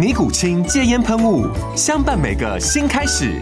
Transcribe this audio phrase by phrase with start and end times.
[0.00, 1.46] 尼古清戒烟喷雾，
[1.76, 3.38] 相伴每个新开始。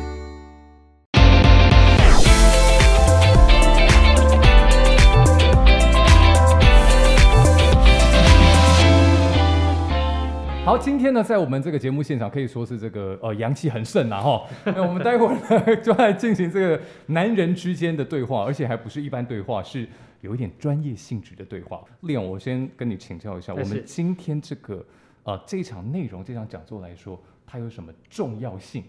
[10.64, 14.44] 好，今天呢，在我们这个节目现场可以说是这个呃阳气很盛啊哈。
[14.74, 19.88] 那我们待会儿呢就来进行这个男人之间的对话，而且还不是一般对话，是
[20.22, 21.80] 有一点专业性质的对话。
[22.00, 24.84] 练，我先跟你请教一下，我们今天这个
[25.28, 28.82] 呃这一场内容，这场讲座来说，它有什么重要性？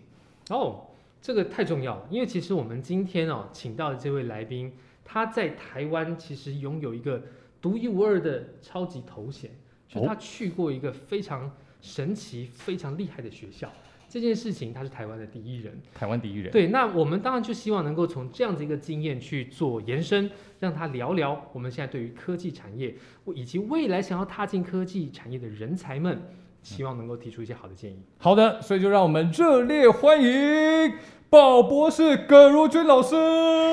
[0.50, 0.86] 哦，
[1.22, 4.72] 这个太重要了，因为其实我们今天哦请到的这位来宾，
[5.04, 7.22] 他在台湾其实拥有一个
[7.62, 9.52] 独一无二的超级头衔，
[9.90, 11.52] 就他去过一个非常。
[11.82, 13.72] 神奇非常厉害的学校，
[14.10, 16.52] 这件事情他是台湾的第一人，台湾第一人。
[16.52, 20.30] 对，那我们当然就希望能够从这样子一个经验去做延伸，
[20.60, 22.96] 让他聊聊我们现在对于科技产业，
[23.36, 26.20] 以及未来想要踏进科技产业的人才们，
[26.64, 28.02] 希望能够提出一些好的建议。
[28.18, 30.94] 好的，所以就让我们热烈欢迎。
[31.30, 33.12] 宝博士葛如君老师，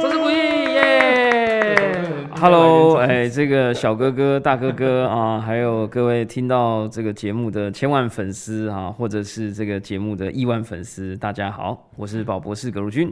[0.02, 1.74] 掌声鼓励耶
[2.38, 13.10] ！Hello，哎，这个小哥哥、大哥哥啊， 还有各位听到这个节目的千万粉丝啊，或者是这个节目的亿万粉丝，大家好，我是宝博士葛如君。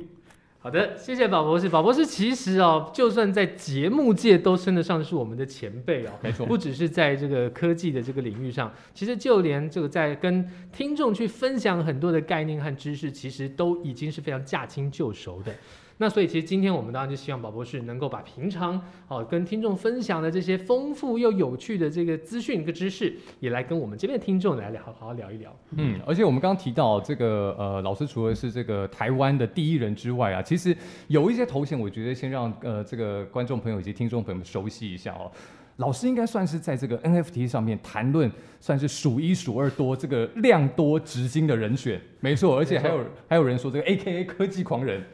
[0.64, 1.68] 好的，谢谢宝博士。
[1.68, 6.10] 宝博士其实哦，就算在节目界都称得上是我们的前辈哦。
[6.22, 15.52] 没错，不只是在这个科技的这个领域上，其实就连这个在跟听众去分享很多的概念和知识，其实都已经是非常驾轻就熟的。
[15.98, 25.54] 那所以其实今天我们当然就希望宝博士能够把平常哦跟听众分享的这些丰富又有趣的这个资讯跟知识，也来跟我们这边的听众来聊好好聊一聊。
[25.76, 35.30] 嗯，而且我们刚刚提到这个呃老师除了是这个台湾的第一人之外啊，其实有一些头衔，我觉得先让呃这个观众朋友以及听众朋友们熟悉一下哦。
[35.76, 38.30] 老师应该算是在这个 NFT 上面谈论，
[38.60, 45.04] 算是数一数二多这个量多值金的人选，没错，而且还有还有人说这个 AKA 科技狂人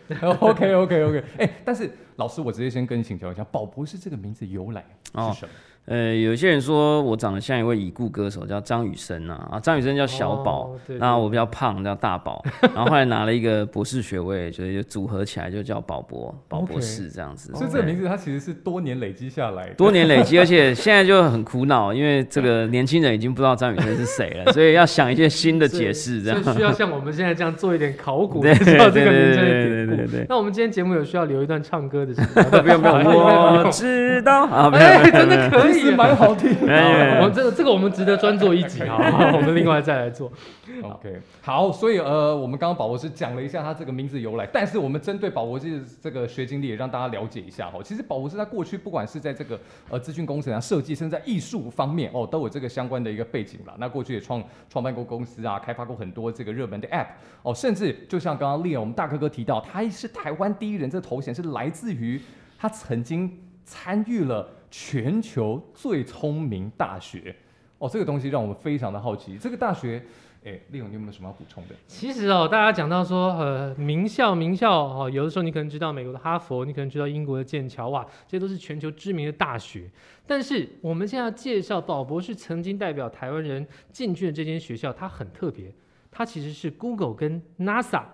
[0.41, 4.85] ，OK OK OK，哎，但是老师我直接先跟你请教一下，宝博士这个名字由来
[5.15, 5.53] 是什么？
[5.91, 10.71] 呃，有些人说我长得像一位已故歌手，叫张雨生啊，啊，张雨生叫小宝，
[11.01, 12.41] 那我比较胖，叫大宝，
[12.73, 17.53] 然后后来拿了一个博士学位，所以就组合起来就叫宝博，宝博士这样子。
[17.57, 30.27] 所以这个名字它其实是多年累积下来的，多年累积，而且现在就很苦恼，因为这个年轻人已经不知道张雨生是谁了，所以要想一些新的解释，这样需要像我们现在这样做一点考古，知道这个名字的典故。
[30.29, 32.95] 那我们今天节目有需要留一段唱歌的时间， 不用不用，
[33.65, 36.51] 我知道啊，哎，真的可以，蛮好听。
[36.61, 38.97] 我们这个这个我们值得专做一集啊，
[39.35, 40.31] 我们另外再来做。
[40.83, 47.81] OK，好，所以呃，我们刚刚宝博士讲了一下他这个名字由来，但是我们针对宝博士这个学经历，也让大家了解一下哈。
[47.83, 49.59] 其实宝博士在过去不管是在这个
[49.89, 53.75] 呃资讯工程啊、设计，甚至在艺术方面哦，都有这个相关的一个背景啦。
[53.79, 57.07] 那过去也创创办过公司啊，开发过很多这个热门的 App
[57.43, 62.21] 哦，甚至就像刚刚列我们大哥哥提到，他是台湾第一人，这头衔是来自于
[62.59, 64.49] 他曾经参与了。
[64.71, 67.35] 全球最聪明大学
[67.79, 69.37] 哦，这个东西让我们非常的好奇。
[69.39, 70.03] 这个大学，
[70.45, 71.75] 哎，利勇，你有没有什么要补充的？
[71.87, 79.91] 其实哦，大家讲到说，呃，名校名校哦，有的时候你可能知道美国的哈佛，你可能知道英国的剑桥，哇，这些都是全球知名的大学。
[80.27, 85.75] 但是我们现在要介绍宝博士曾经代表台湾人进去的这间学校，它很特别，
[86.11, 88.05] 它其实是 Google 跟 NASA。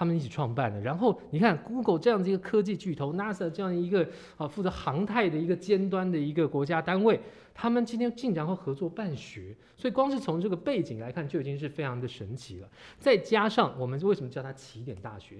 [0.00, 4.08] 他们一起创办的，然后你看，Google 这样子一个科技巨头，NASA 这样一个
[4.38, 7.20] 啊负责航太的一个尖端的一个国家单位，
[7.52, 12.68] 他们今天竟然会合作办学，所以光是从这个背景来看，就已经是非常的神奇了。
[12.98, 15.36] 再加上我们为什么叫它起点大学？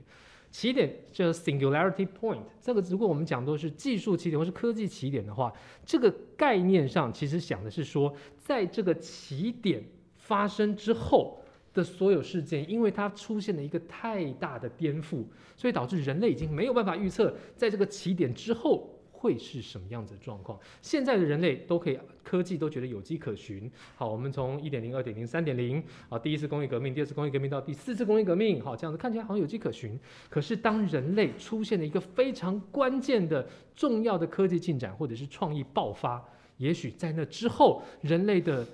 [0.51, 5.51] 起点叫 Singularity Point，这个如果我们讲都是技术起点或是科技起点的话，
[5.87, 9.83] 这个概念上其实想的是说，在这个起点
[10.19, 11.39] 发生之后。
[11.73, 15.25] 的所有事件，因为它出现了一个太大的颠覆，
[15.57, 20.59] 所以导致人类已经没有办法预测在这个起点之后会是什么样子的状况。
[20.81, 23.71] 现在的人类都可以科技都觉得有迹可循。
[23.95, 29.99] 好，我们从一点零、二点零、三点零，啊，第一次工业革命、第二次工业革命到第四次工业革命，好，这样子看起来好像有迹可循。
[30.29, 33.47] 可是当人类出现了一个非常关键的、
[33.77, 36.25] 重要的科技进展或者是创意爆发，
[36.57, 38.67] 也许在那之后，人类的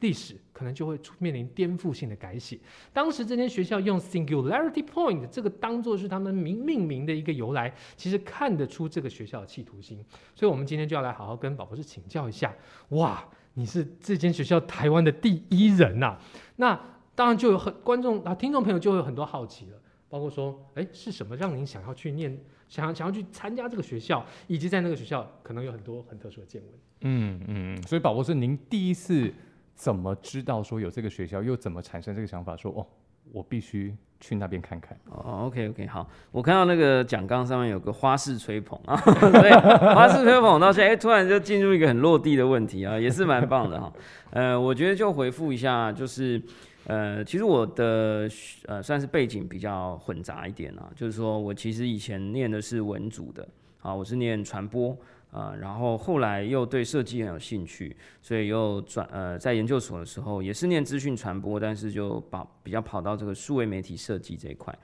[0.00, 2.58] 历史可能就会面临颠覆性的改写。
[2.92, 10.04] 当时这间学校用 Singularity Point 这个当做是他们名命名的一个由来，其实看得出这个学校的企图心。
[10.34, 12.54] 所以，我们今天就要来好好跟宝博士请教一下。
[12.90, 16.16] 哇，你是这间学校台湾的第一人呐！
[16.56, 16.80] 那
[17.16, 26.70] 当然就有很观众啊，听众朋友就会有很多好奇了，包括说，哎，是什么让您想要去念，想要想要去参加这个学校，以及在那个学校可能有很多很特殊的见闻。
[27.00, 29.34] 嗯嗯，所以宝博士，您第一次。
[29.78, 32.56] 怎么知道说有这个学校，又怎么产生这个想法？
[32.56, 32.84] 说哦，
[33.32, 34.98] 我必须去那边看看。
[35.08, 39.52] 哦，OK OK，好，我看到那个讲纲上面有个花式吹捧啊， 对，
[39.94, 43.92] 花式吹捧到现在，突然就进入一个很落地的问题啊，也是蛮棒的哈。
[44.30, 46.42] 呃，我觉得就回复一下，就是
[46.88, 48.28] 呃，其实我的
[48.66, 53.46] 呃算是背景比较混杂一点啊，就是说我其实以前念的是文组的
[53.80, 54.96] 啊，我是念传播。
[55.30, 64.76] 啊，然后后来又对设计很有兴趣，所以又转呃，在研究所的时候也是念资讯传播，但是就跑比较跑到这个数位媒体设计这一块。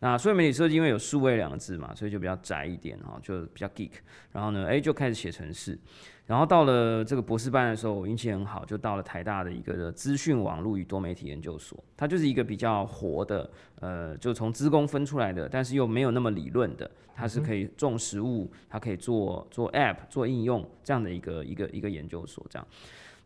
[0.00, 3.90] 那数位媒体设计因为有数位两个字嘛，所以就比较窄一点哈，就比较 geek。
[4.32, 5.78] 然后呢，哎，就开始写程式。
[6.24, 11.82] 然后到了这个博士班的时候，我运气很好，就到了台大的一个资讯网络与多媒体研究所。
[11.96, 13.50] 它就是一个比较活的，
[13.80, 16.88] 呃，就从资工分出来的，但是又没有那么理论的。
[17.16, 22.46] 它是可以种实物，它可以做做 App 做应用这样的一个一个一个研究所。
[22.48, 22.68] 这样，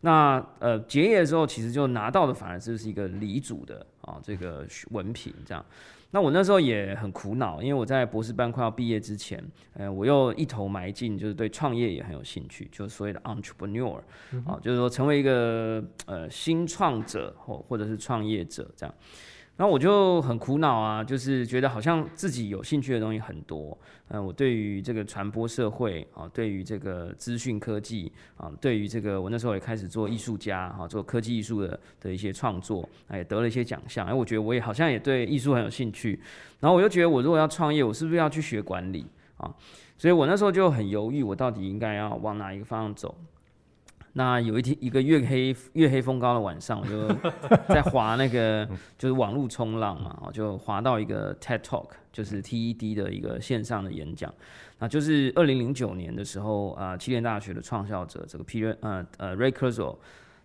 [0.00, 5.62] 那呃结业的时候，其实就拿到的反而就是一个理组的啊这个文凭这样。
[6.14, 9.42] 那我那时候也很苦恼，因为我在博士班快要毕业之前，
[9.72, 13.96] 呃，我又一头埋进，就是对创业也很有兴趣，就是所谓的 entrepreneur，
[14.44, 18.94] 啊，就是说成为一个呃新创者或或者是创业者这样。
[19.56, 23.76] 然后我就很苦恼啊，就是觉得好像自己有兴趣的东西很多，
[24.08, 36.18] 嗯，我对于这个传播社会啊，对于这个资讯科技啊，对于这个我那时候也开始做艺术家哈，做科技艺术的的一些创作，也得了一些奖项，哎，我觉得我也好像也对艺术很有兴趣，
[36.58, 39.06] 然后我又觉得我如果要创业，我是不是要去学管理
[39.36, 39.54] 啊？
[39.98, 43.14] 所以我那时候就很犹豫，我到底应该要往哪一个方向走。
[44.14, 47.08] 那有一天，一个月黑月黑风高的晚上，我就
[47.68, 48.68] 在滑那个
[48.98, 54.32] 就是网络冲浪嘛，我就滑到一个 TED Talk，就是 TED 的一个线上的演讲。
[54.78, 59.96] 那就是二零零九年的时候啊，七联大学的创校者这个 Peter 呃呃 Ray Kurzweil，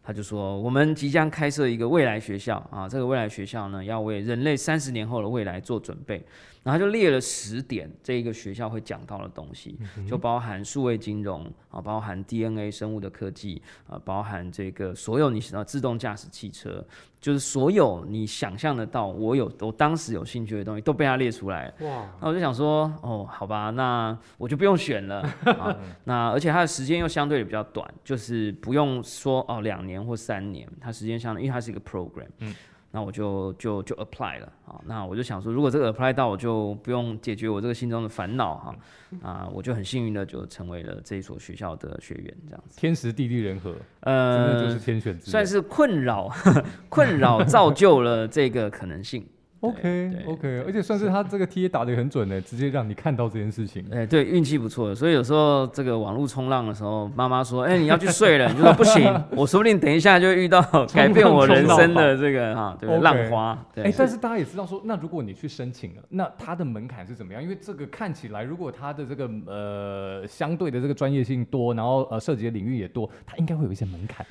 [0.07, 6.25] 他就说我们即将开设一个未来学校啊，这个未来学校呢要为人类三十年后的未来做准备。
[6.63, 16.85] 然后就列了十点，这一个学校会讲到的东西，就包含数位金融啊，包含 DNA 生物的科技啊，包含这个所有你想到自动驾驶汽车，
[17.19, 21.73] 就是所有你想象得到，我有我当时有兴趣的东西都被他列出来。
[21.81, 22.09] 哇！
[22.21, 25.75] 那我就想说，哦，好吧，那我就不用选了啊。
[26.05, 32.27] 那而且它的时间又相对比较短，就是不用说哦两年或三年，它时间相对，因为它是一个 program。
[32.39, 32.53] 嗯。
[32.97, 38.75] 那我就就就 apply 了啊，那我就想说，如果这个 apply 到，我就不用解决我这个心中的烦恼哈，
[39.21, 42.79] 啊，我就很幸运的就成为了这一所学校的学员，这样子。
[42.79, 46.27] 天时地利人和，呃，真的就是天选之算是困扰，
[46.89, 49.23] 困扰造就了这个可能性。
[49.61, 53.83] OK OK，而且算是他这个 T 打的很准呢，直接让你看到这件事情。
[53.91, 54.93] 哎，对，运气不错。
[54.93, 60.61] 所以有时候这个网络冲浪的时候，妈妈说：“哎，你要去睡了。”你就说：“不行， 我说不定等一下就遇到
[60.93, 67.41] 改变我人生的这个哈，对浪花。”哎，但是大家也知道说，那如果你去申请了，那它的门槛是怎么样？
[67.41, 74.23] 因为这个看起来，如果它的这个呃相对的这个专业性多，然后呃涉及的领域也多，它应该会有一些门槛。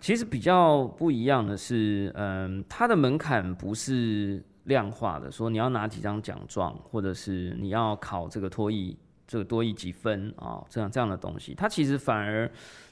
[0.00, 4.42] 其实比较不一样的是，嗯，它的门槛不是。
[4.68, 8.96] 量化的说，你要拿几张奖状，或者是你要考这个脱译，
[9.26, 10.64] 这个多译几分啊？
[10.70, 12.48] 这样这样的东西，它其实反而。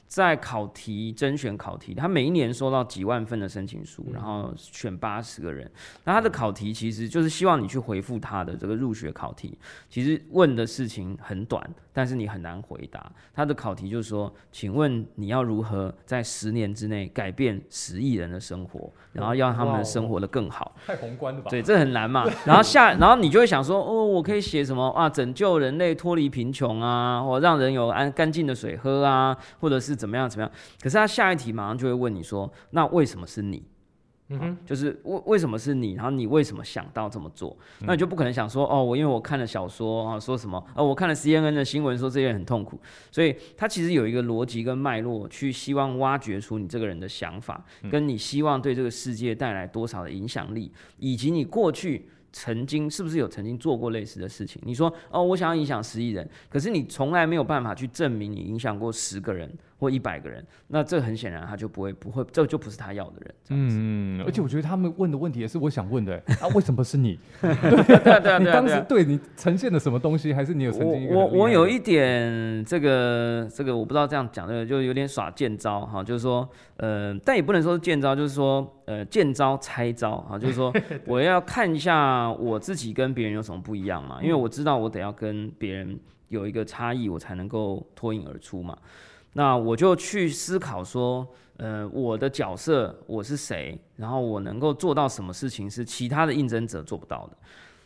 [0.07, 5.69] 在考题甄选考题，他每一年收到几万份的申请书，然后选八十个人。
[6.05, 9.57] 那他的考题其实就是希望你去回复他的这个入学考题。
[9.89, 11.61] 其实问的事情很短，
[11.97, 13.11] 但是你很难回答。
[13.33, 20.75] 他的考题就是说，请问你要如何在十年之内改变十亿人的生活，然后让他们生活的更好？
[20.85, 21.49] 太宏观了吧？
[21.49, 22.23] 对，这很难嘛。
[22.45, 25.09] 然后下，然后你就会想说，哦，我可以写什么啊？
[25.09, 29.97] 拯救人类脱离贫穷啊，或让人有安干净的水喝啊，或者是。
[29.97, 30.29] 怎么样？
[30.29, 30.51] 怎么样？
[30.79, 33.63] 可是他下一题马上就会问你说：“那为什么是你？”
[34.29, 37.55] 嗯哼，就是为为什么是你，然后你为什么想到这么做？
[37.79, 42.79] 那你就不可能想说哦，我因为我看了小说啊，说什么哦，我看了 CNN 的新闻说这些人很痛苦，
[43.11, 52.09] 所以他其实有一个逻辑跟脉络，去希望挖掘出你这个人的想法，跟你希望对这个世界带来多少的影响力，以及你过去。
[52.33, 54.61] 曾经是不是有曾经做过类似的事情？
[54.63, 63.35] 你说哦，我想要影响十亿人，可是你从来没有办法去证明你影响过十个人或一百个人，那这很显然他就不会不会，这就不是他要的人。
[63.49, 67.19] 嗯，而且我觉得他们问的问题也是我想问的啊，为什么是你？
[67.41, 67.53] 对
[67.99, 70.33] 对对，你当时对你呈现的什么东西？
[70.33, 71.09] 还是你有曾经？
[71.09, 78.73] 我我有一点这个这个我不知道这样讲的就有点耍剑招哈，就是说呃，但也不能说是剑招，就是说。
[78.87, 80.73] 呃，见招拆招啊，就是说
[81.05, 88.77] 我要看一下我自己跟别人有什么不一样嘛，因为我知道我得要跟别人有一个差异，我才能够脱颖而出嘛。
[89.33, 97.37] 那我就去思考说，呃，我的角色我是谁，然后我能够做到什么事情是其他的应征者做不到的。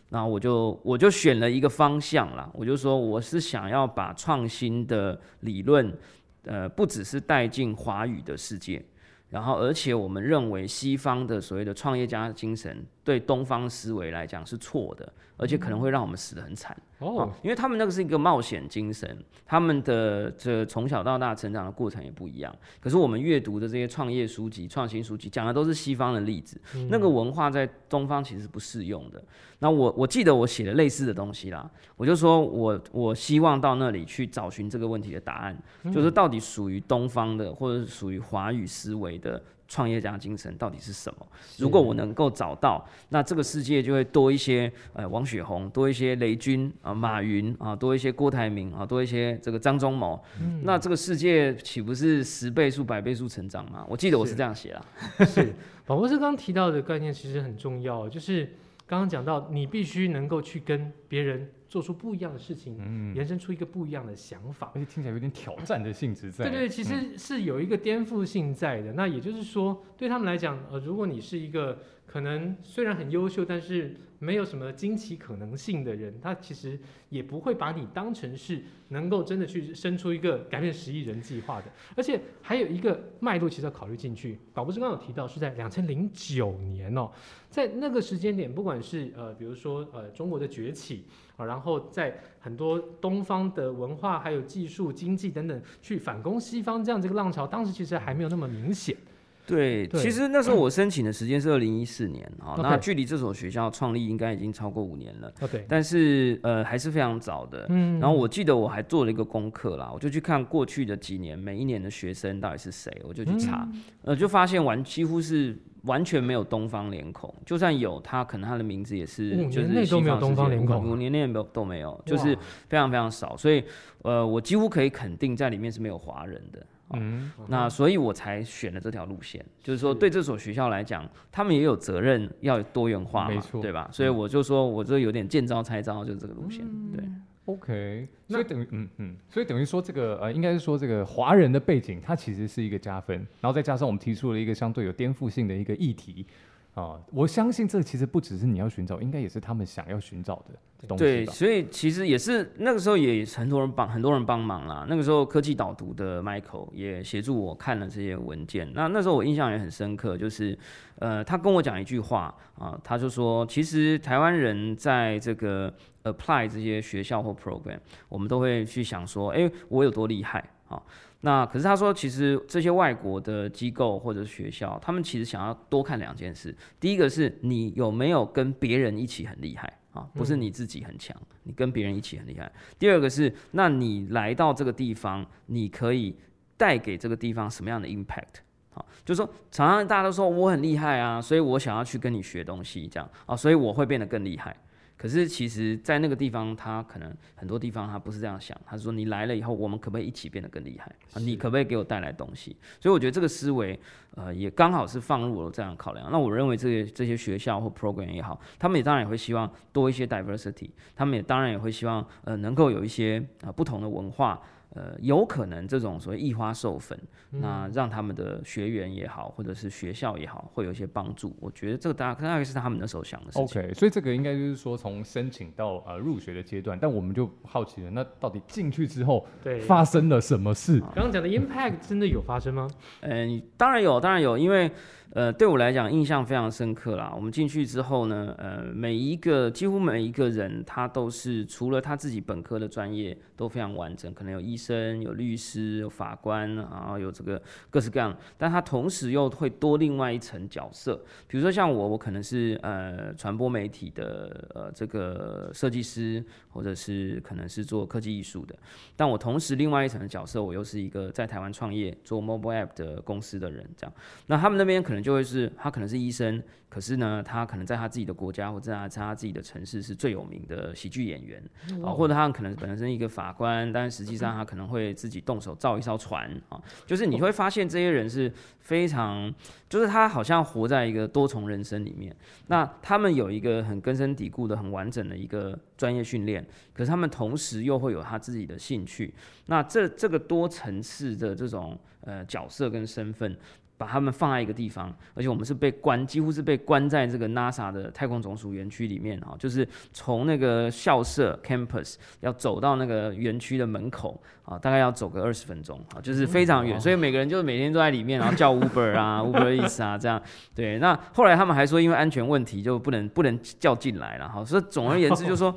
[0.10, 5.98] 那我就我就选了一个方向啦，我就说我是想要把创新的理论，
[6.44, 8.84] 呃，不只是带进华语的世界。
[9.30, 17.32] 然后，而且我们认为西方的所谓的创业家精神对东方思维来讲是错的，而且可能会让我们死得很惨哦。
[17.42, 22.56] 因为他们那个是一个冒险精神，他们的这从小到大成长的过程也不一样。
[22.80, 29.22] 可是我们阅读的这些创业书籍、创新书籍讲的都是西方的例子，那个文化在东方其实不适用的。
[29.60, 35.58] 那我我记得我写了类似的东西啦，我就说我我希望到那里去找寻这个问题的答案，
[35.92, 39.42] 就是到底属于东方的或者是属于华语思维的
[39.72, 41.26] 创业家精神到底是什么？
[41.58, 50.22] 如果我能够找到，那这个世界就会多一些呃王雪红，多一些雷军啊，马云啊，多一些郭台铭啊，多一些这个张忠谋，
[50.64, 53.86] 那这个世界岂不是十倍数、百倍数成长吗？
[53.88, 54.86] 我记得我是这样写啦。
[55.26, 55.54] 是，
[55.86, 58.50] 宝博士刚提到的概念其实很重要，就是。
[58.88, 66.50] 刚刚讲到，你必须能够去跟别人做出不一样的事情，嗯，延伸出一个不一样的想法，而且听起来有点挑战的性质在。
[66.50, 68.92] 对对，其实是有一个颠覆性在的。
[68.92, 71.80] 那也就是说，对他们来讲，呃，如果你是一个
[72.12, 76.78] 可能虽然很优秀，但是没有什么惊奇可能性的人，他其实
[77.08, 81.68] 也不会把你当成是能够真的去生出一个改变十亿人计划的。
[81.96, 84.38] 而且还有一个脉络，其实要考虑进去。
[84.54, 87.10] 宝博士刚刚有提到，是在两千零九年哦。
[87.50, 91.06] 在那个时间点，不管是呃，比如说呃，中国的崛起
[91.38, 98.98] 啊，然后在很多东方的文化、还有技术、经济等等，去反攻西方这样这个浪潮，当时其实还没有那么明显。
[99.46, 105.32] 对，其实那时候 我申请的时间是二零一四年啊，那距离这所学校创立应该已经超过五年了。
[105.52, 107.66] 对，但是呃还是非常早的。
[107.70, 113.68] 嗯，然后我记得我还做了一个功课啦，我就去看过去的几年每一年的学生到底是谁，我就去查，
[114.04, 115.58] 呃，就发现完几乎是。
[115.86, 122.38] 完全没有东方脸孔，就算有他，可能他的名字也是就是都没有东方脸孔，五年内没有都没有，就是
[122.70, 123.36] 非常非常少。
[123.36, 123.64] 所以，
[124.04, 126.64] 呃，我几乎可以肯定在里面是没有华人的。
[126.96, 133.90] 嗯，那所以我才选了这条路线，就是说对这所学校来讲，他们也有责任要多元化嘛，对吧？
[133.92, 137.04] 所以我就说，我这有点见招拆招，就是这个路线，对。
[137.46, 146.26] OK，所以等于嗯嗯，所以等于说这个呃，应该是说这个华人的背景，它其实是一个加分，然后再加上我们提出了一个相对有颠覆性的一个议题
[146.74, 151.04] 啊，我相信这其实不只是你要寻找，应该也是他们想要寻找的东西。
[151.04, 154.86] 对，所以其实也是那个时候也很多人帮很多人帮忙啦。
[154.88, 158.72] 那个时候科技导读的 Michael 也协助我看了这些文件。
[158.74, 160.58] 那那时候我印象也很深刻，就是
[161.00, 165.74] 呃，他跟我讲一句话啊，他就说，其实台湾人在这个
[166.06, 170.82] apply 这些学校或 program，我们都会去想说，哎，我有多厉害啊？
[171.22, 176.56] 那可是他说，其实这些外国的机构或者学校，他们其实想要多看两件事。
[176.80, 179.72] 第一个是你有没有跟别人一起很厉害。
[179.94, 181.14] 啊，不是你自己很强，
[181.44, 182.50] 你跟别人一起很厉害。
[182.80, 186.16] 第二个是，那你来到这个地方，你可以
[186.56, 188.40] 带给这个地方什么样的 impact？
[188.70, 194.56] 好，就是说，常常大家都说我很厉害啊，所以我想要去跟你学东西，这样啊，所以我会变得更厉害。
[195.02, 198.56] 可是其实，在那个地方，他可能很多地方他不是这样想。
[198.64, 200.96] 他说：“你来了以后，我们可不可以一起变得更厉害？
[201.14, 203.80] 啊，你可不可以给我带来东西？”所以我觉得这个思维，
[204.14, 206.08] 呃，也刚好是放入了这样考量。
[206.12, 214.40] 那我认为这些这些学校或 program 也好，他们也当然也会希望多一些 diversity，他们也当然也会希望，呃，能够有一些啊不同的文化。
[214.74, 216.98] 呃，有可能这种所谓异花授粉，
[217.30, 221.36] 那让他们的学员也好，或者是学校也好，会有一些帮助。
[221.42, 223.44] 我觉得这个大大概是他们那时候想的事情。
[223.44, 229.28] OK，所以这个应该就是说从申请到呃入学的阶段，但我们就好奇了，那到底进去之后
[229.68, 230.80] 发生了什么事？
[230.96, 232.70] 刚刚讲的 impact 真的有发生吗？
[233.02, 234.72] 嗯，当然有，当然有，因为
[235.14, 237.12] 呃，对我来讲印象非常深刻啦。
[237.14, 250.96] 我们进去之后呢，呃，每一个几乎每一个人，他都是除了他自己本科的专业都非常完整，可能有医生、有律师、有法官，然后有这个各式各样，但他同时又会多另外一层角色。
[251.28, 258.56] 比如说像我，我可能是呃传播媒体的呃这个设计师，或者是可能是做科技艺术的，
[258.96, 263.94] 但我同时另外一层的角色，我又是一个在台湾创业做 mobile app 的公司的人，这样。
[264.28, 265.01] 那他们那边可能。
[265.02, 271.42] 就会是他可能是医生，可是呢，他可能在他自己的国家或者在他自己的城市是最有名的喜剧演员
[271.84, 276.62] 啊，或者他可能本身一个法官，但实际上他可能会自己动手造一艘船啊。
[276.86, 279.34] 就是你会发现这些人是非常，
[279.70, 282.16] 就是他好像活在一个多重人生里面。
[282.48, 289.14] 那他们有一个很根深蒂固的、很完整的一个专业训练，可是他们同时又会有他自己的兴趣。
[289.48, 293.38] 那这这个多层次的这种呃角色跟身份。
[293.82, 310.22] 把他们放在一个地方，而且我们是被关，几乎是被关在这个 NASA 的太空总署园区里面啊，就是从那个校舍 campus 要走到那个园区的门口啊，大概要走个二十分钟啊，就是非常远，所以每个人就是每天都在里面，然后叫 Uber 啊， Uber Eats 啊这样。
[310.54, 315.56] 对，那后来他们还说因为安全问题就不能不能叫进来了哈，所以总而言之就是说，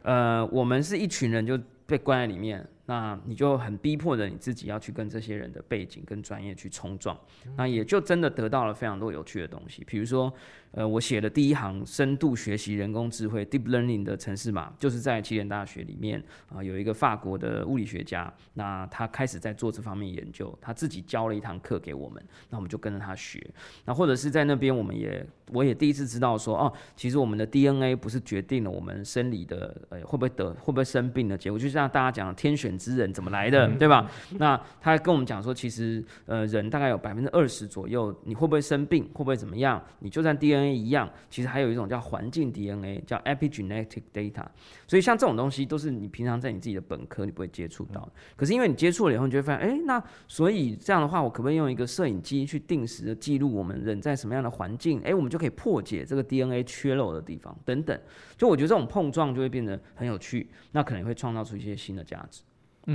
[0.00, 2.66] 呃，我们是一群人就被关在里面。
[2.86, 7.18] 那你就很逼迫着你自己要去跟这些人的背景跟专业去冲撞，
[7.56, 10.32] 那也就真的得到了非常多有趣的东西，比如说。
[10.72, 16.22] 呃，我写的第一行深度学习人工智慧 （deep learning） 的城市码，就是在起点大学里面
[16.54, 23.42] 啊，有一个法国的物理学家，那他开始在做这方面研究，他自己教了一堂课给我们，那我们就跟着他学。
[23.86, 34.10] 那或者是在那边，我们也我也第一次知道说，哦，其实我们的 DNA 不是决定了我们生理的呃会不会得会不会生病的结果，就像大家讲天选之人怎么来的，对吧？
[34.32, 40.55] 那他跟我们讲说，其实呃人大概有百分之二十左右，你会不会生病，会不会怎么样，你就算 DNA。
[40.64, 44.44] 一样，其实还有一种叫环境 DNA，叫 epigenetic data。
[44.86, 48.08] 所以像这种东西，都是你平常在你自己的本科你不会接触到。
[48.36, 55.00] 可是因为你接触了以后，你就会发现，哎，那所以这样的话，我可不可以用一个摄影机去定时的记录我们人在什么样的环境？
[55.02, 57.98] 哎，我们就可以破解这个 DNA 缺漏的地方等等。
[58.36, 62.42] 就我觉得这种碰撞就会变得很有趣，那可能会创造出一些新的价值。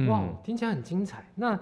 [0.08, 1.30] 哇，听起来很精彩。
[1.36, 1.60] 那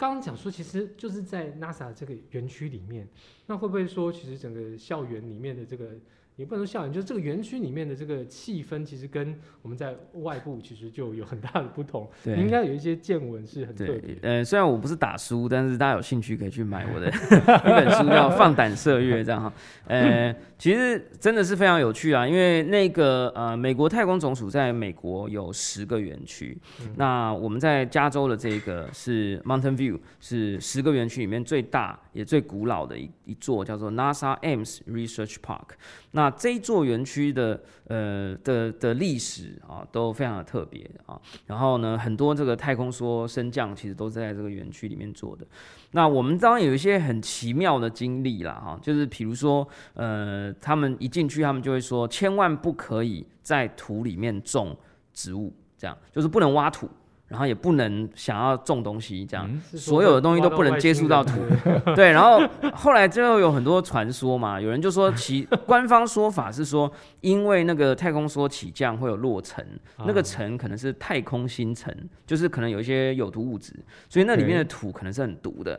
[0.00, 3.06] 刚刚讲说，其实就是在 NASA 这个园区里面，
[3.44, 5.90] 那会不会说，其实整个校园里面的这个？
[6.36, 12.08] 也不能说校园，就是这个园区里面的这个气氛，其实跟我们在外部其实就有很大的不同。
[12.24, 14.16] 对，应该有一些见闻是很特别。
[14.22, 19.52] 呃，虽然我不是打书，但是大家有兴趣可以去买我的 一本书，叫《放胆射月》这样哈。
[19.86, 26.56] 呃， 其实真的是非常有趣啊，因为那个呃，美国太空总署在美国有十个园区，
[26.96, 35.74] 那我们在加州的这个是 Mountain View，是十个园区里面最大也最古老的一一座，叫做 NASA Ames Research Park。
[36.12, 45.46] 那那这一座园区的呃的的历史啊都非常的特别啊，然后呢，很多这个太空梭升降其实都是在这个园区里面做的。
[45.92, 54.76] 那我们当然有一些很奇妙的经历啦，哈，就是比如说呃，他们一进去，他们就会说，千万不可以在土里面种
[55.14, 56.86] 植物，这样就是不能挖土。
[57.30, 61.34] 然后也不能想要种东西，这样所有的东西都不能接触到土。
[61.94, 62.42] 对，然后
[62.74, 66.90] 后来最后有很多传说嘛，有人就说 其官方说法是说，
[67.20, 69.64] 因为那个太空梭起降会有落尘，
[69.98, 73.72] 那个尘可能是太空星尘，就是可能有一些有毒物质，
[74.08, 75.78] 所以那里面的土可能是很毒的。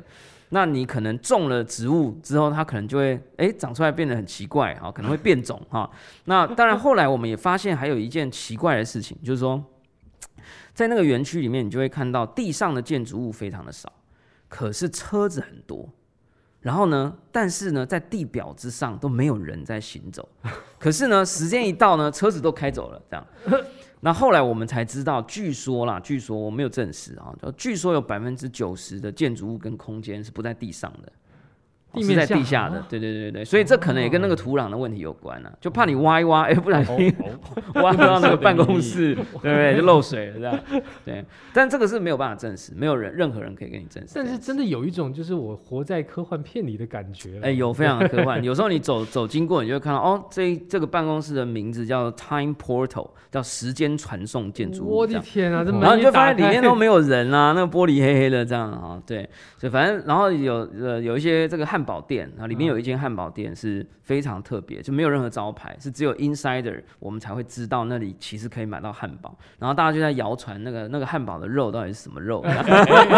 [0.53, 5.89] 那你可能种了植物之后，它可能就会哎长出来变得很奇怪哈，可能会变种哈。
[6.25, 9.61] 那当然后来我们也发现还有一件奇怪的事情，就是说。
[10.73, 13.91] 在那个园区里面，你就会看到地上的建筑物非常的少，
[14.47, 15.89] 可是车子很多。
[16.61, 20.29] 然后呢，但是呢，在地表之上都没有人在行走。
[20.77, 23.01] 可是呢，时间一到呢，车子都开走了。
[23.09, 23.27] 这样，
[24.01, 31.11] 那后来我们才知道，据说啦，据说我没有证实啊，据说有百分之九十的建筑物跟空间是不在地上的。
[31.99, 37.13] 是在地下的，对对对对所以这可能也跟那个土壤的问题有关啊，就怕你挖一挖，哎，不小心
[37.75, 39.75] 挖到那个办公 室，对不对？
[39.75, 40.59] 就漏水了这样。
[41.03, 44.13] 对，但这个是没有办法证实，没有人任何人可以给你证实。
[44.15, 47.39] 但是真的有一种就是我活在科幻片里的感觉。
[47.41, 48.41] 哎，有非常的科幻。
[48.41, 54.99] 有时候你走走经过，你就会看到哦，这这个办公室的名字叫 Time Portal，叫时间传送建筑物。
[54.99, 55.63] 我的天啊！
[55.63, 61.80] 然后你就发现里面都没有人啊，那个玻璃黑黑的这样啊，对，所以反正然后有呃有一些这个汉。
[61.81, 69.35] 汉堡店啊，里面有一间汉堡店是非常特别，就没有任何招牌，是只有 insider 我们才会知道那里其实可以买到汉堡。
[69.57, 72.45] 然后大家就在谣传那个那个汉堡的肉到底是什么肉，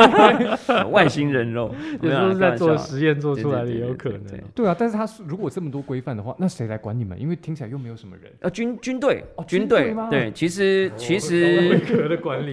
[0.91, 4.23] 外星人肉， 有时候是在做实验做出来的也有可能。
[4.55, 7.19] 对啊，但是他如果这么多规范的话，那谁来管你们？
[7.19, 8.31] 因为听起来又没有什么人。
[8.39, 11.81] 呃，军军队，军队对，其实其实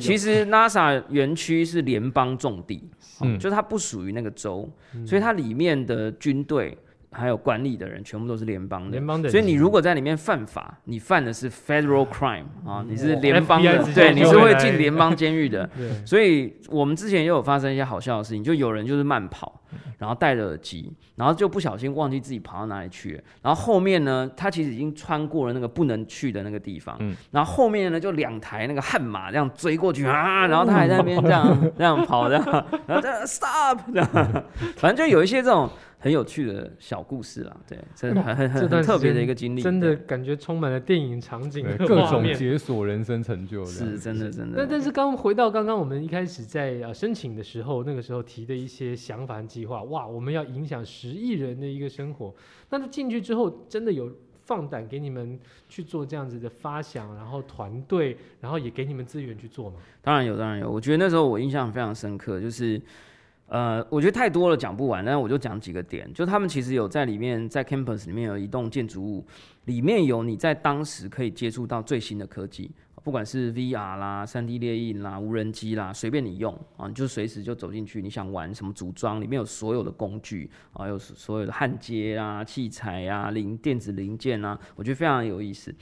[0.01, 2.83] 其实 NASA 园区是联邦重地。
[3.23, 4.69] 嗯，就是它不属于那个州，
[5.07, 6.77] 所以它里面的军队
[7.13, 8.91] 还有管理的人全部都是联邦的。
[8.91, 15.69] 联邦的，所以你如果在里面犯法，你犯的是 federal crime 啊，你是联邦的，对，你是会进联邦监狱的。
[16.07, 19.61] 所以我们之前也有发生一些好笑的事情，就有人就是慢跑。
[20.01, 23.23] 然后戴着耳机，然后就不小心忘记自己跑到哪里去了。
[23.43, 26.97] 然后后面呢，他其实已经穿过了那个不能去的那个地方。
[27.01, 27.15] 嗯。
[27.31, 32.45] 然后后面呢，就两台那个悍马这样追过去啊，然后他还在那边这样 这样跑这样，
[32.87, 34.09] 然后这样 stop 这样，
[34.79, 35.69] 反正就有一些这种。
[36.03, 44.57] 很有趣的小故事啊，对，真的很很很特别的一个经历，真的感觉充满了电影场景，各种解锁人生成就，是真的真的。
[44.57, 52.35] 那但是刚回到刚刚我们一开始在呃申请的时候，那个时候提的一些想法和计划，哇，我们要影响十亿人的一个生活。
[52.71, 54.11] 那他进去之后，真的有
[54.47, 59.77] 放胆给你们去做这样子的发想，然后团队，然后也给你们资源去做吗？
[60.01, 60.71] 当然有，当然有。
[60.71, 62.81] 我觉得那时候我印象非常深刻，就是。
[63.51, 66.09] 呃，我觉得太多了讲不完，但是我就讲几个点。
[66.15, 69.27] 就他们其实有在里面，在 campus 里面有一栋建筑物，
[69.65, 72.71] 里面有你在当时可以接触到最新的科技，
[73.03, 85.75] 不管是 VR 啦、三 D 列印啦、无人机啦，随便你用啊，你就随时就走进去，你想玩什么组装，里面有所有的工具啊，有所有的焊接啊、器材啊、零电子零件啊，我觉得非常有意思。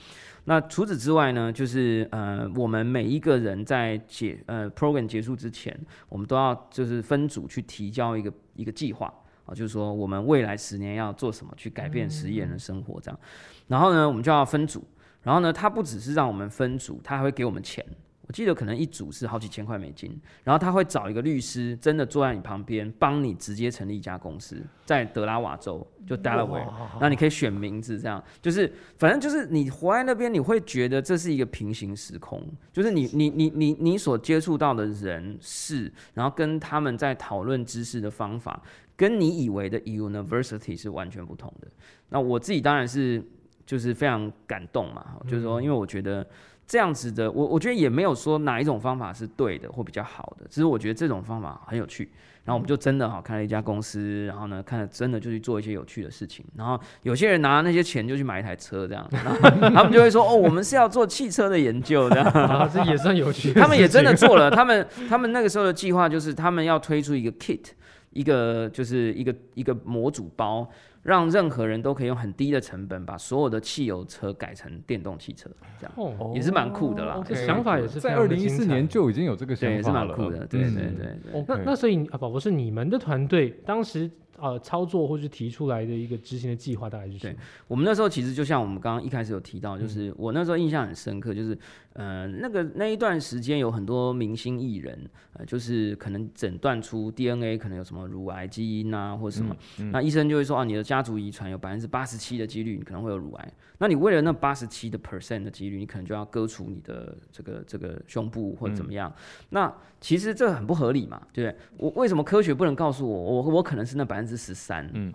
[0.45, 5.77] 那除此之外呢，就是呃，我们每一个人在解呃 program 结束之前，
[6.07, 9.13] 我们都要就是分组去提交一个一个计划
[9.45, 13.19] 啊，就是说我们未来十年要做什么去改变十亿人的生活这样。
[13.67, 14.83] 然后呢，我们就要分组。
[15.21, 17.85] 然后呢，他不只是让我们分组，他还会给我们钱。
[18.21, 26.69] 我记得可能一组是好几千块美金，然后他会找一个律师，真的坐在你旁边，帮你直接成立一家公司，在德拉瓦州就 Delaware，
[27.01, 38.61] 那你可以选名字，这样就是反正就是你活在那边，你会觉得这是一个平行时空，就是你你你你你所接触到的人事，然后跟他们在讨论知识的方法，
[38.95, 41.67] 跟你以为的 University 是完全不同的。
[42.09, 43.23] 那我自己当然是
[43.69, 46.25] 就是非常感动嘛，就是说因为我觉得。
[46.71, 52.11] 这样子的，我我觉得也没有说哪一种方法是对的或比较好的，只是我觉得这种方法很有趣。
[52.45, 56.45] 然后我们就真的哈开了一家公司，然后呢，看了真的就去做一些有趣的事情。
[56.55, 59.03] 然后有些人拿那些钱就去买一台车，这样，
[59.73, 62.23] 他们就会说哦，我们是要做汽车的研究的
[62.71, 63.51] 这也算有趣。
[63.53, 67.65] 他们也真的做了，他们他们那个时候的计划就是他们要推出一个 kit，
[68.11, 70.69] 一个就是一个一个模组包。
[71.03, 77.23] 让任何人都可以用很低的成本把所有的汽油车改成电动汽车，这样也是蛮酷的啦。
[77.25, 80.45] 这想法也是在二零一四年就已经有这个想法了，也是蛮酷的。
[80.47, 81.45] 对对对。
[81.47, 84.09] 那那所以啊，宝宝是你们的团队当时。
[84.41, 87.35] 呃，操作或是提出来的一个执行的计划大概是什么？
[87.67, 91.59] 我们那时候其实就像我们刚刚一开始有提到，就是我那时候印象很深刻，就是
[91.93, 99.55] 呃那个那一段时间有很多明星艺人，呃就是可能诊断出 DNA 可能有什么乳癌基因啊或者什么，
[99.91, 109.11] 那医生就会说啊你的家族遗传有百分之八十七的几率你可能会有乳癌，那你为了那八十七的 percent 的几率，你可能就要割除你的这个这个胸部或者怎么样？
[109.49, 111.59] 那其实这很不合理嘛，对不对？
[111.77, 114.89] 我为什么科学不能告诉我，我我可能是那百分之十三？
[114.93, 115.11] 嗯，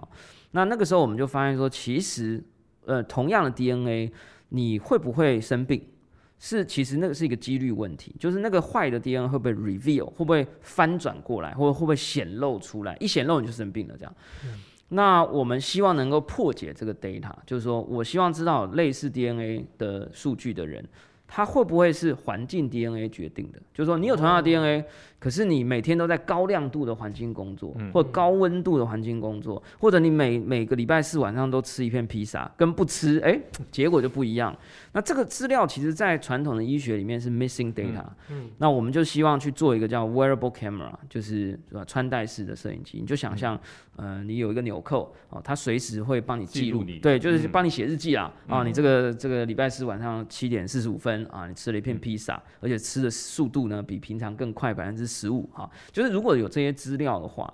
[0.50, 2.42] 那那个时候我们就发现说，其实
[2.84, 4.12] 呃，同样的 DNA，
[4.50, 5.80] 你会不会生病？
[6.38, 12.96] 是其实那个是一个几率问题，就是那个坏的 DNA 会不会 reveal，会不会翻转过来，或者会不会显露出来？
[13.00, 14.14] 一显露你就生病了，这样。
[14.88, 20.86] 那我们希望能够破解这个 data，就是说我希望知道类似 DNA 的数据的人。
[21.36, 23.58] 它会不会是环境 DNA 决定的？
[23.74, 24.84] 就是说，你有同样的 DNA，
[25.18, 33.36] 可是你每天都在高亮度的环境工作，或高温度的环境工作，或者你每每个礼拜四晚上都吃一片披萨，跟不吃，哎，
[33.72, 34.56] 结果就不一样。
[34.92, 38.04] 那这个资料其实，在传统的医学里面是 missing data。
[38.30, 43.00] 嗯，那我们就希望去做一个叫 wearable camera，就是穿戴式的摄影机。
[43.00, 43.58] 你就想象，
[43.96, 48.32] 呃，你有一个纽扣，哦，它随时会帮你记录你，对，就是帮你写日记啊。
[48.46, 55.48] 啊，你这个这个礼拜四晚上七点四十五分啊，你吃了一片披萨，而且吃的速度呢比平常更快百分之十五。
[55.52, 57.52] 哈，就是如果有这些资料的话，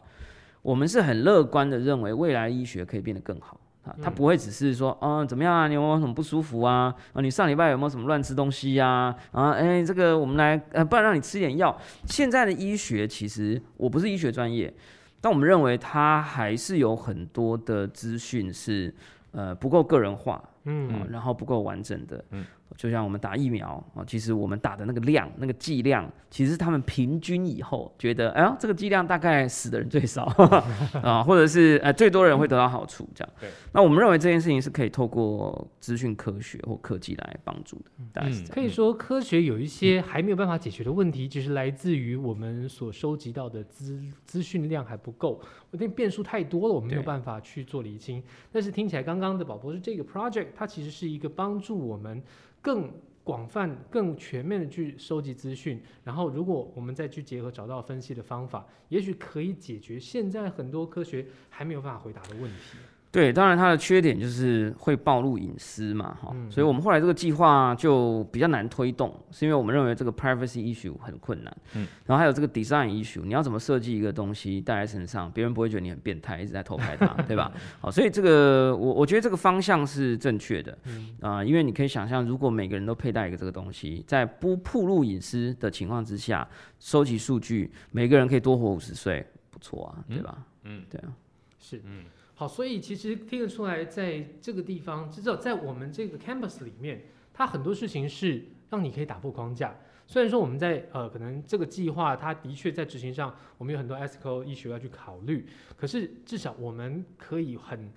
[0.63, 3.59] 我们是很乐观的认为未来医学可以变得更好。
[3.83, 5.67] 啊，他不会只是说，嗯，怎么样啊？
[5.67, 6.95] 你有没有什么不舒服啊？
[7.15, 9.17] 啊，你上礼拜有没有什么乱吃东西呀？
[9.33, 11.75] 啊，哎，这个我们来，呃，不然让你吃点药。
[12.05, 14.71] 现在的医学其实，我不是医学专业，
[15.19, 18.95] 但我们认为它还是有很多的资讯是
[19.33, 22.45] 呃不够个人化，嗯，然后不够完整的，嗯。
[22.77, 30.25] 就像我们打疫苗啊，其实我们打的那个量、那个剂量，其实他们平均以后觉得，哎呀，这个剂量大概死的人最少
[31.03, 33.33] 啊，或者是呃最多人会得到好处这样。
[33.41, 33.49] 对。
[33.73, 37.77] 那我们认为这件事情是可以透过资讯科学或科技来帮助
[38.13, 38.23] 的。
[38.23, 48.23] 嗯，可以说科学有一些还没有办法解决的问题，其实来自于我们所收集到的资资讯量还不够，我为变数太多了，我们没有办法去做厘清。
[48.53, 52.23] 但是听起来刚刚的宝博士这个 project，它其实是一个帮助我们。
[52.63, 52.93] 更
[53.23, 62.79] 广泛、更全面的去收集资讯，然后如果我们再去结合找到分析的方法，也许可以解决现在很多科学还没有办法回答的问题。
[63.13, 77.51] 对，当然它的缺点就是会暴露隐私嘛，哈，所以我们后来这个计划就比较难推动，是因为我们认为这个 privacy issue 很困难，嗯，然后还有这个 design issue，你要怎么设计一个东西带在身上，别人不会觉得你很变态，一直在偷拍它，对吧？
[77.83, 80.79] 好，所以这个我我觉得这个方向是正确的，
[81.21, 90.39] 啊，因为你可以想象，如果每个人都佩戴一个这个东西，在不暴露隐私的情况之下，收集数据，每个人可以多活五十岁，不错啊，对吧？
[90.63, 91.13] 嗯，对啊，
[91.59, 92.05] 是，嗯。
[92.41, 99.77] 好，所以其实听得出来，在这个地方，至少在我们这个 campus 里面，它很多事情是让你可以打破框架。
[100.07, 107.93] 虽然说我们在呃，可能这个计划它的确在执行上，我们有很多 ethical issue 要去考虑，可是至少我们可以很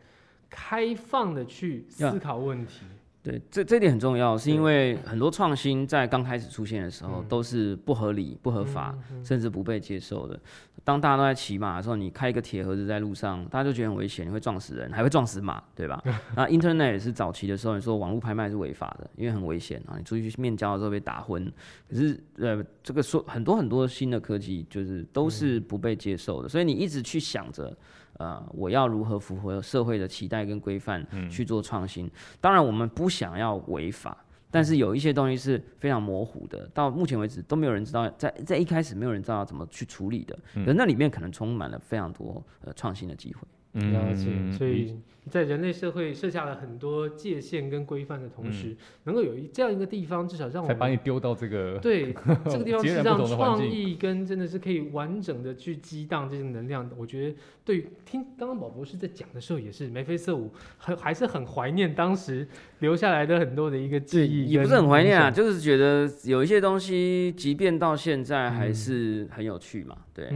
[0.50, 2.82] 开放的去思考问题。
[3.24, 10.38] 对，这这点很重要，是因为很多创新在刚开始出现的时候都是不合理、不合法，甚至不被接受的。
[10.84, 16.04] 当大家都在骑马的时候，你开一个铁盒子在路上，大家就觉得很危险，你会撞死人，还会撞死马，对吧？
[16.36, 21.50] 那 Internet 也是早期的时候，你说网络拍卖是违法的，因为很危险啊，你出去面交的时候被打昏。
[21.90, 27.74] 可是呃，这个说很多很多新的科技就是都是不被接受的，所以你一直去想着。
[28.18, 32.10] 呃，我要如何符合社会的期待跟规范去做创新？
[32.40, 34.18] 当然，我们不想要违法，
[34.52, 43.42] 但是有一些东西是非常模糊的，到目前为止都没有人知道，在在一开始没有人知道怎么去处理的，嗯那里面可能充满了非常多呃创新的机会。
[43.74, 44.96] 了解，所以
[45.30, 52.14] 在人类社会设下了很多界限跟规范的同时，能够有一这样一个地方，至少让我才把你丢到这个对
[52.46, 56.88] 这个地方 是让创意跟真的是可以完整的去激荡这些能量。
[56.98, 62.48] 我觉得对听刚刚宝博士在讲的时候，也是眉飞色舞，很还是很怀念当时
[62.80, 69.98] 留下来的很多的一个记忆，也不是很怀念啊，就是觉得有一些东西，即便到现在还是很有趣嘛。
[70.14, 70.30] 对，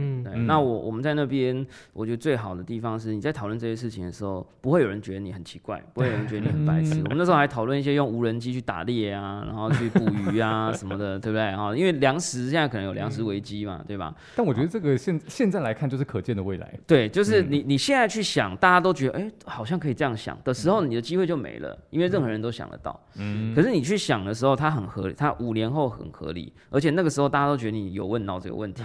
[0.46, 7.00] 那我我们在那边，我觉得最好的地方是你在讨论这些事情的时候，不会有人觉得你很奇怪，不会有人觉得你很白痴。
[7.04, 11.56] 我们那时候还讨论一些用无人机去打猎啊，然后去捕鱼啊 什么的，对不对？
[11.56, 14.12] 哈，因为粮食现在可能有粮食危机嘛，对吧？
[14.34, 16.74] 但我觉得这个现现在来看就是可见的未来。
[16.86, 23.00] 对，就是你你现在去想，大家都觉得哎，好像可以这样想的时候，你的机会就没了，因为任何人都想得到。
[23.14, 23.54] 嗯。
[23.54, 28.82] 可是你去想的时候，它很合理，它五年后很合理，而且那个时候大家都觉得你有问到这个问题，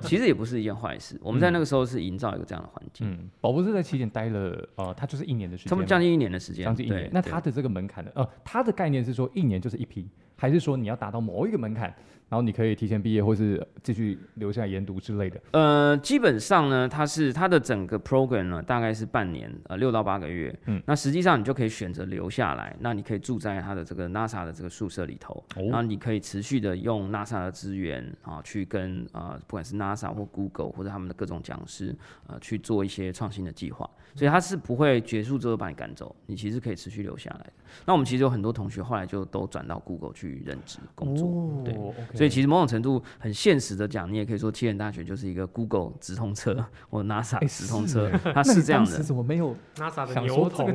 [0.00, 0.36] 其实也。
[0.36, 1.18] 不是一件坏事。
[1.22, 3.10] 我们在那个时候是营造一个这样的环境。
[3.10, 7.08] 嗯，宝博士在起点待了，呃，他就是一年的时间，他们将近一年的时间，将近一年。
[7.12, 8.10] 那他的这个门槛呢？
[8.14, 11.94] 呃，他的概念是说一年就是一批，还是说你要达到某一个门槛？
[12.28, 15.40] 然后你可以提前毕业，或是继续留下来研读之类的。
[15.52, 20.52] 呃，基本上呢，它是它的整个 program 呢，大概是半年，呃，六到八个月。
[20.64, 31.94] 嗯，那实际上你就可以选择留下来，那你可以住在它的这个 NASA 的这个宿舍里头，然后你可以持续的用 NASA 的资源啊，去跟啊，不管是 NASA 或 Google 或者他们的各种讲师，
[32.26, 33.88] 呃，去做一些创新的计划。
[34.16, 37.52] 所以他是不会结束之后把你赶走，你其实可以持续留下来的。
[37.84, 41.74] 那我们其实有很多同学后来就都转到 Google 去任职工作，对。
[42.16, 46.56] 所以其实某种程度很现实的讲，你也可以说，七人大学就是一个 Google 直通车
[46.88, 49.02] 或 NASA 直通车，它是这样的。
[49.02, 50.66] 怎么没有 NASA 的牛头？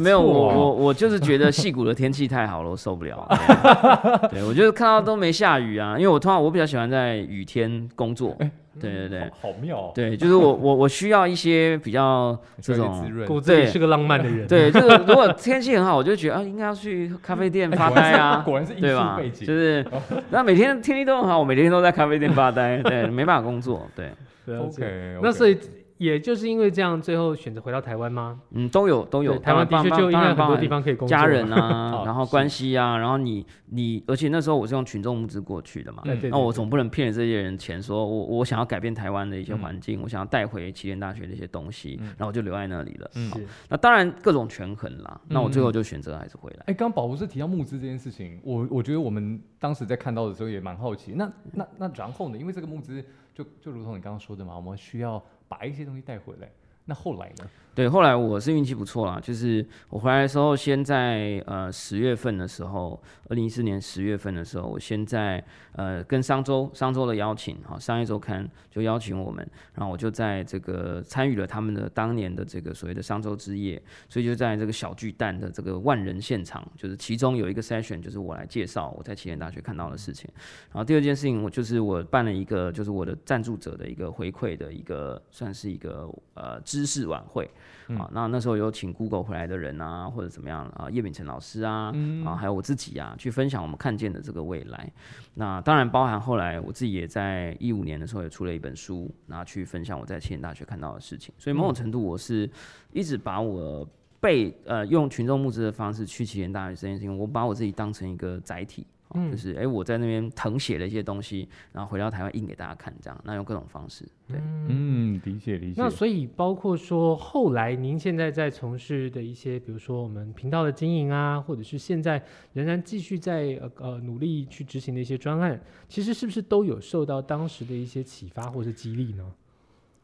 [0.00, 3.26] 没有，我我我就是觉得戏谷的天气太好了，我受不了。
[4.30, 8.36] 对，我就是看到都没下雨啊，因为我通常我比较喜欢在雨天工作。
[8.80, 9.92] 对对对，好妙。
[9.94, 14.46] 对，就是我我我需要一些比较 这种，骨子里是个浪漫的人。
[14.46, 18.42] 对，就 是如果天气很好，我就觉得啊，应该要去咖啡店发呆啊。
[18.44, 19.46] 果然是艺术背景。
[19.46, 19.84] 就是，
[20.30, 23.86] 那每天天气都很好，我每天都在咖啡店发呆，对，没办法工作。
[23.94, 24.10] 对
[24.58, 25.18] ，OK。
[25.22, 25.58] 那所以。
[25.98, 28.40] 也就是因为这样，最后选择回到台湾吗？
[28.50, 29.38] 嗯，都有都有。
[29.38, 31.16] 台湾的确就应该很多地方可以工作。
[31.16, 43.10] 家人啊， 然后关系啊，然后你你，而且那时候我是用群众募资过去的嘛，那我总不能骗这些人钱，说我我想要改变台湾的一些环境，我想要带回起点大学的一些东西，然后我就留在那里了。
[43.14, 43.30] 嗯，
[43.68, 46.64] 那当然各种权衡啦，那我最后就选择还是回来。
[46.66, 51.12] 哎，刚刚宝博士提到募资这件事情，我我觉得我们当时在看到的时候也蛮好奇。
[51.12, 52.38] 那那那然后呢？
[52.38, 53.04] 因为这个募资。
[53.34, 56.50] 就就如同你刚刚说的嘛，我们需要把一些东西带回来。
[56.84, 57.50] 那后来呢？
[57.74, 80.30] 对，后来我是运气不错啦，就是我回来的时候，先在呃十月份的时候，二零一四年十月份的时候，我先在呃跟商周商周的邀请，哈，商业周刊就邀请我们，然后我就在这个参与了他们的当年的这个所谓的商周之夜，所以就在这个小巨蛋的这个万人现场，就是其中有一个 session，就是我来介绍我在起点大学看到的事情，
[80.70, 87.50] 然后第二件事情，我就是我办了一个就是我的赞助者的一个回馈的一个算是一个呃知识晚会。
[87.98, 91.92] 啊，那那时候有请 Google 回来的人啊，或者怎么样啊，叶秉成老师啊，
[92.24, 94.90] 啊，还有我自己啊，去分享我们看见的这个未来。
[95.34, 101.34] 那当然包含后来我自己也在一五年的时候也出了一本书，然后去分享我在清大学看到的事情。
[101.38, 102.48] 所以某种程度，我是
[102.92, 103.86] 一直把我
[104.20, 108.86] 被呃用群众募资的方式去起点大学这件事情，我把我自己当成一个载体。
[109.30, 114.38] 就是哎，我在那边誊写了一些东西，然后回到台湾印给大家看，这样，那用各种方式，对，
[114.68, 115.80] 嗯，理解理解。
[115.80, 122.20] 那所以包括说后来您现在在从事的一些，比如说我们频道的经营啊，或者是现在
[122.54, 129.32] 仍然继续在呃呃努力去执行的一些专案，其实是不是都有受到当时的一些启发或是激励呢？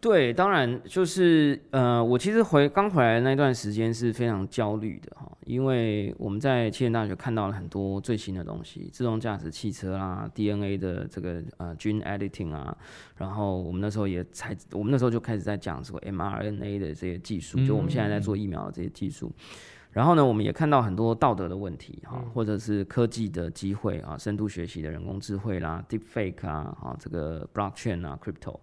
[0.01, 12.75] 对，当然就是呃，我其实回刚回来那段时间是非常焦虑的哈，因为我们在青年大学看到了很多最新的东西，自动驾驶汽车啦，DNA 的这个呃 gene editing 啊，
[13.19, 19.31] 然后我们那时候也才，我们那时候就开始在讲什么 mRNA 的这些技术，就我们现在在做疫苗的这些技术，
[19.91, 28.59] 然后呢，我们也看到很多道德的问题哈，或者是科技的机会啊，深度学习的人工智慧啦，deepfake 啊，啊这个 blockchain 啊，crypto。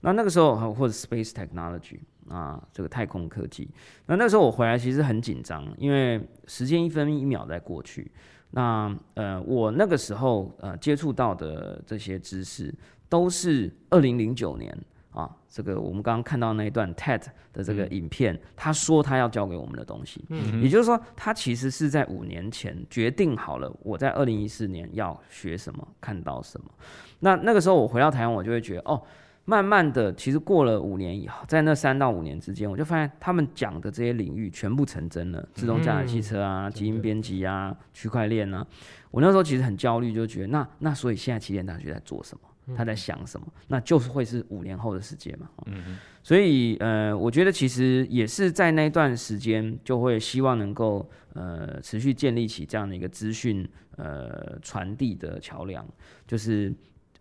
[0.00, 3.68] 那那个时候，或者 space technology 啊，这个太空科技。
[4.06, 8.10] 那那个时候我回来其实很紧张，因为时间一分一秒在过去。
[8.50, 12.72] 那呃，我那个时候呃接触到的这些知识，
[13.08, 14.76] 都是二零零九年
[15.10, 20.24] 啊，这个我们刚刚看到那一段 TED 的这个影片，他说他要教给我们的东西。
[20.28, 20.62] 嗯。
[20.62, 26.70] 也就是说，他其实是在五年前决定好了，我在二零一四年要学什么，看到什么。
[27.18, 29.02] 那那个时候我回到台湾，我就会觉得哦。
[29.48, 38.66] 慢慢的，其实过了五年以后，在那三到五年之间，我就发现他们讲的这些领域全部成真了，自动驾驶汽车啊，基因编辑啊，区块链啊。
[39.12, 42.74] 我那时候其实很焦虑，就觉得那那所以现在起点大学在做什么？
[42.76, 43.46] 他在想什么？
[43.68, 45.48] 那就是会是五年后的世界嘛。
[45.66, 55.86] 嗯所以呃，我觉得其实也是在那段时间，就会希望能够呃持续建立起这样的一个资讯呃传递的桥梁，
[56.26, 56.74] 就是。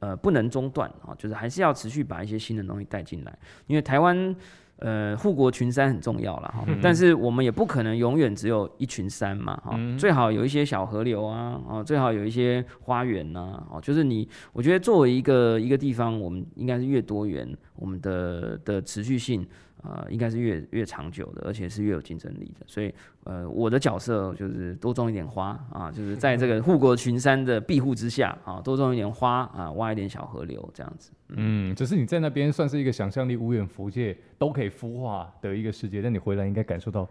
[0.06, 4.36] 呃，不能中断啊，就是还是要持续把一些新的东西带进来，因为台湾
[4.78, 19.48] 呃护国群山很重要了哈，但是我们也不可能永远只有一群山嘛哈，最好有一些小河流啊，哦，最好有一些花园呐，哦，就是你，我觉得作为一个一个地方，我们应该是越多元，我们的的持续性。
[19.86, 22.66] 呃，应该是越越长久的，而且是越有竞争力的。
[22.66, 22.94] 所以，
[23.24, 31.12] 呃，我的角色就是多种一点花啊，就是在这个护国群山的庇护之下啊，多种一点花啊，挖一点小河流这样子。
[31.30, 37.08] 嗯，只是你在那边算是一个想象力无远弗届，都可以孵化的一个世界，但你回来应该感受到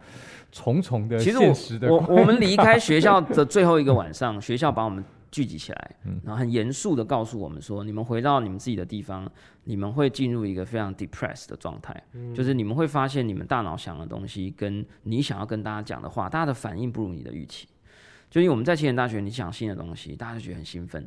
[0.51, 1.93] 重重的现实的。
[1.93, 5.05] 我我们离开学校的最后一个晚上，学校把我们。
[5.35, 9.29] 聚集起来，然后很严肃的告诉我们说：“你们回到你们自己的地方，
[9.64, 12.01] 你们会进入一个非常 depressed 的状态，
[12.33, 17.66] 就是你们会发现你们大脑想的东西跟你想要跟大家讲的话，大家的反应不如你的预期。
[18.31, 21.05] 就因为我们在青年大学，你讲新的东西，大家就觉得很兴奋。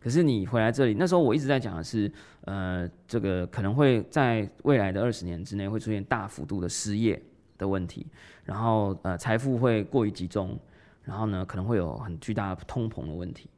[0.00, 2.10] 可是你回来这里，那时候我一直在讲的是，
[2.46, 7.22] 呃，这个可能会在未来的二十年之内会出现大幅度的失业
[7.56, 8.04] 的问题，
[8.44, 10.58] 然后呃，财富会过于集中，
[11.04, 13.48] 然后呢，可能会有很巨大的通膨的问题。”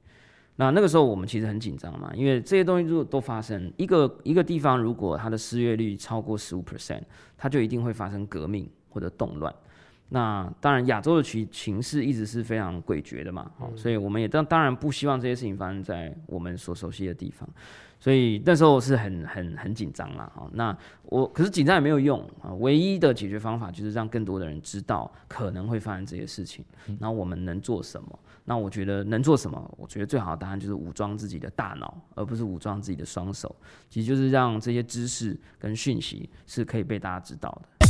[0.60, 7.00] 那那个时候我们其实很紧张嘛，因为这些东西如果都发生，一个一个地方如果它的失业率超过十五 percent，
[7.38, 9.50] 它就一定会发生革命或者动乱。
[10.10, 17.48] 那当然亚洲的情情势一直是非常诡谲的嘛，所以我们也当当然不希望这些事情发生在我们所熟悉的地方。
[17.98, 20.46] 所以那时候是很很很紧张啦，哈。
[20.52, 26.62] 那我可是紧张也没有用啊，唯一的解决方法就是让更多的人知道可能会发生这些事情，
[26.98, 28.18] 然后我们能做什么？
[28.50, 33.54] 那我觉得能做什么我觉得最好的答案就是武装自己的大脑而不是武装自己的双手。
[33.88, 37.86] 其实就是让这些知识跟讯息是可以被大家知道的。